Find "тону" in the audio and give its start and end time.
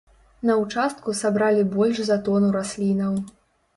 2.31-2.49